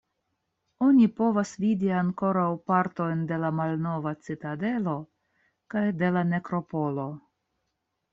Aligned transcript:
Oni 0.83 1.07
povas 1.17 1.49
vidi 1.63 1.91
ankoraŭ 1.97 2.45
partojn 2.71 3.21
de 3.31 3.37
la 3.43 3.51
malnova 3.57 4.13
citadelo 4.29 4.95
kaj 5.75 5.85
de 6.01 6.11
la 6.17 6.25
nekropolo. 6.31 7.07